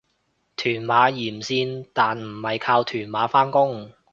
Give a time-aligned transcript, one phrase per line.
[0.55, 3.91] 屯馬沿線但唔係靠屯馬返工